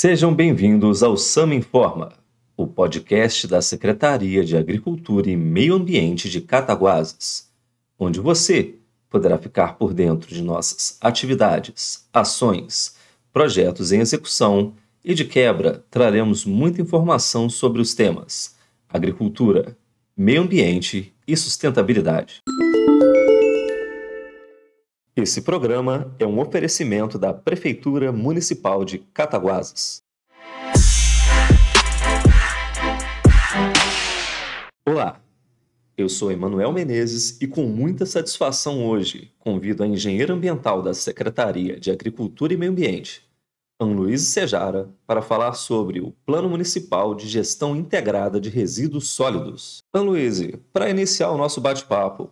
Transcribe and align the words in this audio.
Sejam 0.00 0.32
bem-vindos 0.32 1.02
ao 1.02 1.16
Sama 1.16 1.56
Informa, 1.56 2.12
o 2.56 2.68
podcast 2.68 3.48
da 3.48 3.60
Secretaria 3.60 4.44
de 4.44 4.56
Agricultura 4.56 5.28
e 5.28 5.34
Meio 5.36 5.74
Ambiente 5.74 6.30
de 6.30 6.40
Cataguases, 6.40 7.50
onde 7.98 8.20
você 8.20 8.76
poderá 9.10 9.36
ficar 9.38 9.76
por 9.76 9.92
dentro 9.92 10.32
de 10.32 10.40
nossas 10.40 10.96
atividades, 11.00 12.06
ações, 12.12 12.94
projetos 13.32 13.90
em 13.90 13.98
execução 13.98 14.72
e, 15.04 15.14
de 15.14 15.24
quebra, 15.24 15.84
traremos 15.90 16.44
muita 16.44 16.80
informação 16.80 17.50
sobre 17.50 17.82
os 17.82 17.92
temas 17.92 18.54
agricultura, 18.88 19.76
meio 20.16 20.42
ambiente 20.42 21.12
e 21.26 21.36
sustentabilidade. 21.36 22.40
Esse 25.20 25.42
programa 25.42 26.14
é 26.16 26.24
um 26.24 26.38
oferecimento 26.38 27.18
da 27.18 27.34
Prefeitura 27.34 28.12
Municipal 28.12 28.84
de 28.84 28.98
Cataguases. 29.12 30.00
Olá, 34.86 35.20
eu 35.96 36.08
sou 36.08 36.30
Emanuel 36.30 36.72
Menezes 36.72 37.36
e 37.40 37.48
com 37.48 37.64
muita 37.64 38.06
satisfação 38.06 38.86
hoje 38.86 39.32
convido 39.40 39.82
a 39.82 39.88
engenheira 39.88 40.32
ambiental 40.32 40.82
da 40.82 40.94
Secretaria 40.94 41.80
de 41.80 41.90
Agricultura 41.90 42.54
e 42.54 42.56
Meio 42.56 42.70
Ambiente, 42.70 43.28
Anluíse 43.80 44.26
Sejara, 44.26 44.88
para 45.04 45.20
falar 45.20 45.54
sobre 45.54 46.00
o 46.00 46.12
Plano 46.24 46.48
Municipal 46.48 47.12
de 47.16 47.26
Gestão 47.26 47.74
Integrada 47.74 48.40
de 48.40 48.50
Resíduos 48.50 49.08
Sólidos. 49.08 49.82
Anluíse, 49.92 50.60
para 50.72 50.88
iniciar 50.88 51.30
o 51.30 51.36
nosso 51.36 51.60
bate-papo, 51.60 52.30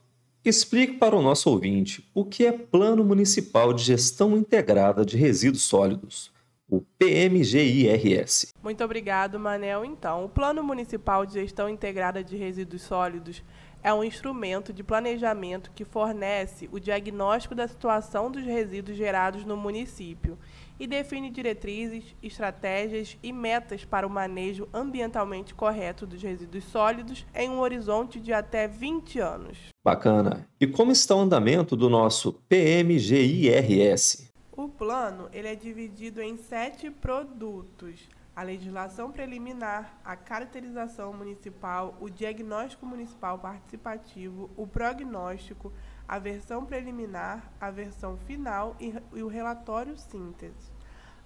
Explique 0.48 0.92
para 0.92 1.16
o 1.16 1.20
nosso 1.20 1.50
ouvinte 1.50 2.08
o 2.14 2.24
que 2.24 2.46
é 2.46 2.52
Plano 2.52 3.02
Municipal 3.02 3.72
de 3.72 3.82
Gestão 3.82 4.36
Integrada 4.36 5.04
de 5.04 5.16
Resíduos 5.16 5.64
Sólidos, 5.64 6.30
o 6.70 6.80
PMGIRS. 6.80 8.54
Muito 8.62 8.84
obrigado, 8.84 9.40
Manel. 9.40 9.84
Então, 9.84 10.24
o 10.24 10.28
Plano 10.28 10.62
Municipal 10.62 11.26
de 11.26 11.32
Gestão 11.32 11.68
Integrada 11.68 12.22
de 12.22 12.36
Resíduos 12.36 12.82
Sólidos 12.82 13.42
é 13.86 13.94
um 13.94 14.02
instrumento 14.02 14.72
de 14.72 14.82
planejamento 14.82 15.70
que 15.72 15.84
fornece 15.84 16.68
o 16.72 16.80
diagnóstico 16.80 17.54
da 17.54 17.68
situação 17.68 18.28
dos 18.28 18.44
resíduos 18.44 18.98
gerados 18.98 19.44
no 19.44 19.56
município 19.56 20.36
e 20.76 20.88
define 20.88 21.30
diretrizes, 21.30 22.02
estratégias 22.20 23.16
e 23.22 23.32
metas 23.32 23.84
para 23.84 24.04
o 24.04 24.10
manejo 24.10 24.68
ambientalmente 24.74 25.54
correto 25.54 26.04
dos 26.04 26.20
resíduos 26.20 26.64
sólidos 26.64 27.24
em 27.32 27.48
um 27.48 27.60
horizonte 27.60 28.18
de 28.18 28.32
até 28.32 28.66
20 28.66 29.20
anos. 29.20 29.56
Bacana. 29.84 30.48
E 30.60 30.66
como 30.66 30.90
está 30.90 31.14
o 31.14 31.20
andamento 31.20 31.76
do 31.76 31.88
nosso 31.88 32.32
PMGIRS? 32.48 34.32
O 34.50 34.68
plano 34.68 35.28
ele 35.32 35.46
é 35.46 35.54
dividido 35.54 36.20
em 36.20 36.36
sete 36.36 36.90
produtos. 36.90 38.00
A 38.36 38.42
legislação 38.42 39.10
preliminar, 39.10 39.98
a 40.04 40.14
caracterização 40.14 41.10
municipal, 41.10 41.96
o 41.98 42.10
diagnóstico 42.10 42.84
municipal 42.84 43.38
participativo, 43.38 44.50
o 44.58 44.66
prognóstico, 44.66 45.72
a 46.06 46.18
versão 46.18 46.66
preliminar, 46.66 47.50
a 47.58 47.70
versão 47.70 48.18
final 48.18 48.76
e, 48.78 48.92
e 49.14 49.22
o 49.22 49.26
relatório 49.26 49.96
síntese. 49.96 50.70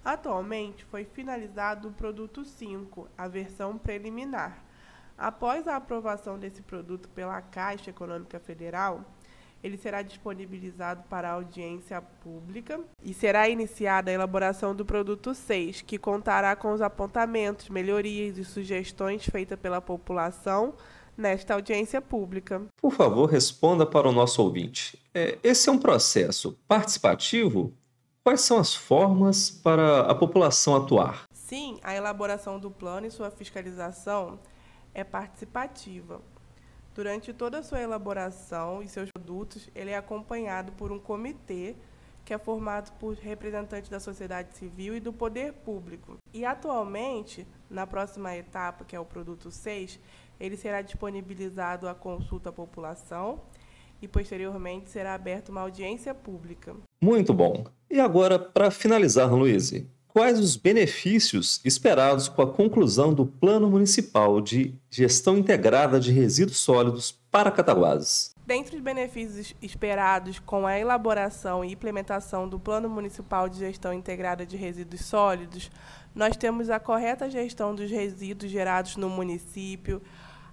Atualmente 0.05 0.85
foi 0.85 1.03
finalizado 1.03 1.89
o 1.89 1.93
produto 1.93 2.45
5, 2.45 3.09
a 3.17 3.27
versão 3.27 3.77
preliminar. 3.77 4.63
Após 5.17 5.67
a 5.67 5.75
aprovação 5.75 6.39
desse 6.39 6.61
produto 6.61 7.09
pela 7.09 7.41
Caixa 7.41 7.89
Econômica 7.89 8.39
Federal, 8.39 9.03
ele 9.63 9.77
será 9.77 10.01
disponibilizado 10.01 11.03
para 11.09 11.31
audiência 11.31 12.01
pública 12.01 12.79
e 13.03 13.13
será 13.13 13.47
iniciada 13.47 14.11
a 14.11 14.13
elaboração 14.13 14.75
do 14.75 14.85
produto 14.85 15.33
6, 15.33 15.81
que 15.81 15.97
contará 15.97 16.55
com 16.55 16.73
os 16.73 16.81
apontamentos, 16.81 17.69
melhorias 17.69 18.37
e 18.37 18.43
sugestões 18.43 19.25
feitas 19.25 19.59
pela 19.59 19.81
população 19.81 20.73
nesta 21.15 21.53
audiência 21.53 22.01
pública. 22.01 22.61
Por 22.81 22.91
favor, 22.91 23.29
responda 23.29 23.85
para 23.85 24.09
o 24.09 24.11
nosso 24.11 24.41
ouvinte. 24.41 24.97
É, 25.13 25.37
esse 25.43 25.69
é 25.69 25.71
um 25.71 25.77
processo 25.77 26.57
participativo? 26.67 27.73
Quais 28.23 28.41
são 28.41 28.57
as 28.57 28.73
formas 28.73 29.49
para 29.49 30.01
a 30.01 30.15
população 30.15 30.75
atuar? 30.75 31.23
Sim, 31.33 31.79
a 31.83 31.93
elaboração 31.93 32.59
do 32.59 32.71
plano 32.71 33.05
e 33.05 33.11
sua 33.11 33.29
fiscalização 33.29 34.39
é 34.93 35.03
participativa. 35.03 36.21
Durante 36.93 37.33
toda 37.33 37.59
a 37.59 37.63
sua 37.63 37.81
elaboração 37.81 38.81
e 38.83 38.87
seus 38.87 39.10
produtos, 39.31 39.69
ele 39.73 39.91
é 39.91 39.97
acompanhado 39.97 40.73
por 40.73 40.91
um 40.91 40.99
comitê 40.99 41.75
que 42.23 42.33
é 42.33 42.37
formado 42.37 42.91
por 42.99 43.15
representantes 43.15 43.89
da 43.89 43.99
sociedade 43.99 44.55
civil 44.55 44.95
e 44.95 44.99
do 44.99 45.11
poder 45.11 45.53
público. 45.53 46.17
E 46.33 46.45
atualmente, 46.45 47.47
na 47.69 47.87
próxima 47.87 48.35
etapa, 48.35 48.85
que 48.85 48.95
é 48.95 48.99
o 48.99 49.05
produto 49.05 49.49
6, 49.49 49.99
ele 50.39 50.55
será 50.55 50.81
disponibilizado 50.81 51.87
à 51.87 51.95
consulta 51.95 52.49
à 52.49 52.51
população 52.51 53.41
e 54.01 54.07
posteriormente 54.07 54.89
será 54.89 55.15
aberta 55.15 55.51
uma 55.51 55.61
audiência 55.61 56.13
pública. 56.13 56.75
Muito 57.01 57.33
bom. 57.33 57.65
E 57.89 57.99
agora, 57.99 58.37
para 58.37 58.69
finalizar, 58.69 59.33
Luiz, 59.33 59.73
quais 60.07 60.39
os 60.39 60.55
benefícios 60.55 61.59
esperados 61.65 62.27
com 62.27 62.41
a 62.41 62.51
conclusão 62.51 63.13
do 63.13 63.25
Plano 63.25 63.69
Municipal 63.69 64.41
de 64.41 64.75
Gestão 64.89 65.37
Integrada 65.37 65.99
de 65.99 66.11
Resíduos 66.11 66.59
Sólidos 66.59 67.11
para 67.31 67.49
Cataguases? 67.49 68.30
Dentre 68.51 68.75
os 68.75 68.81
benefícios 68.81 69.55
esperados 69.61 70.37
com 70.37 70.67
a 70.67 70.77
elaboração 70.77 71.63
e 71.63 71.71
implementação 71.71 72.49
do 72.49 72.59
Plano 72.59 72.89
Municipal 72.89 73.47
de 73.47 73.59
Gestão 73.59 73.93
Integrada 73.93 74.45
de 74.45 74.57
Resíduos 74.57 75.05
Sólidos, 75.05 75.71
nós 76.13 76.35
temos 76.35 76.69
a 76.69 76.77
correta 76.77 77.29
gestão 77.29 77.73
dos 77.73 77.89
resíduos 77.89 78.51
gerados 78.51 78.97
no 78.97 79.09
município, 79.09 80.01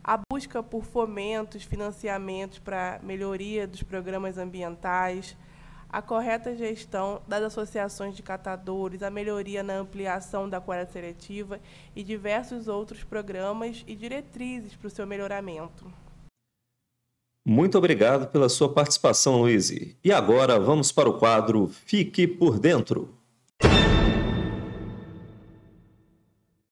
a 0.05 0.17
busca 0.31 0.63
por 0.63 0.85
fomentos, 0.85 1.65
financiamentos 1.65 2.61
para 2.61 3.01
melhoria 3.03 3.67
dos 3.67 3.83
programas 3.83 4.39
ambientais, 4.39 5.37
a 5.89 6.01
correta 6.01 6.55
gestão 6.55 7.21
das 7.27 7.43
associações 7.43 8.15
de 8.15 8.23
catadores, 8.23 9.03
a 9.03 9.11
melhoria 9.11 9.65
na 9.65 9.75
ampliação 9.75 10.49
da 10.49 10.61
coleta 10.61 10.93
seletiva 10.93 11.59
e 11.97 12.05
diversos 12.05 12.69
outros 12.69 13.03
programas 13.03 13.83
e 13.89 13.97
diretrizes 13.97 14.77
para 14.77 14.87
o 14.87 14.91
seu 14.91 15.05
melhoramento. 15.05 16.08
Muito 17.49 17.79
obrigado 17.79 18.31
pela 18.31 18.47
sua 18.47 18.71
participação, 18.71 19.41
Luiz. 19.41 19.71
E 20.05 20.13
agora 20.13 20.61
vamos 20.61 20.93
para 20.93 21.09
o 21.09 21.19
quadro 21.19 21.67
Fique 21.67 22.27
por 22.27 22.59
Dentro. 22.59 23.17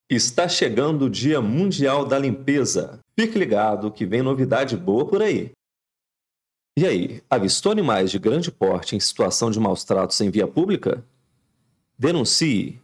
Está 0.06 0.46
chegando 0.46 1.06
o 1.06 1.10
Dia 1.10 1.40
Mundial 1.40 2.04
da 2.04 2.18
Limpeza. 2.18 3.00
Fique 3.18 3.38
ligado 3.38 3.90
que 3.90 4.04
vem 4.04 4.20
novidade 4.20 4.76
boa 4.76 5.06
por 5.06 5.22
aí. 5.22 5.50
E 6.78 6.84
aí, 6.84 7.22
avistou 7.30 7.72
animais 7.72 8.10
de 8.10 8.18
grande 8.18 8.52
porte 8.52 8.94
em 8.94 9.00
situação 9.00 9.50
de 9.50 9.58
maus 9.58 9.82
tratos 9.82 10.20
em 10.20 10.28
via 10.28 10.46
pública? 10.46 11.02
Denuncie. 11.98 12.78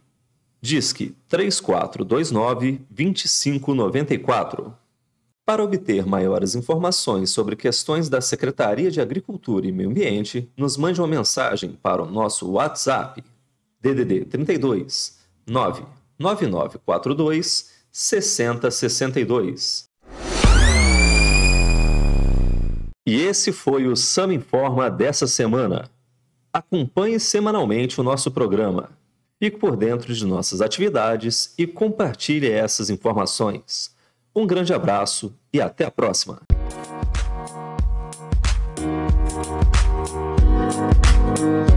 Disque 0.59 1.15
3429 1.27 2.81
2594. 2.89 4.82
Para 5.45 5.61
obter 5.61 6.05
maiores 6.05 6.55
informações 6.55 7.29
sobre 7.29 7.57
questões 7.57 8.07
da 8.07 8.21
Secretaria 8.21 8.89
de 8.89 9.01
Agricultura 9.01 9.67
e 9.67 9.73
Meio 9.73 9.89
Ambiente, 9.89 10.49
nos 10.55 10.77
mande 10.77 11.01
uma 11.01 11.07
mensagem 11.07 11.77
para 11.83 12.01
o 12.01 12.09
nosso 12.09 12.49
WhatsApp 12.49 13.21
DDD 13.81 14.23
32 14.23 15.19
99942 15.45 17.73
6062. 17.91 19.89
E 23.05 23.21
esse 23.21 23.51
foi 23.51 23.85
o 23.85 23.97
Sam 23.97 24.35
Informa 24.35 24.89
dessa 24.89 25.27
semana. 25.27 25.91
Acompanhe 26.53 27.19
semanalmente 27.19 27.99
o 27.99 28.03
nosso 28.03 28.31
programa. 28.31 28.91
Fique 29.37 29.57
por 29.57 29.75
dentro 29.75 30.13
de 30.13 30.25
nossas 30.25 30.61
atividades 30.61 31.53
e 31.57 31.67
compartilhe 31.67 32.49
essas 32.49 32.89
informações. 32.89 33.92
Um 34.35 34.47
grande 34.47 34.73
abraço 34.73 35.35
e 35.51 35.61
até 35.61 35.85
a 35.85 35.91
próxima! 35.91 36.41
Música 41.35 41.72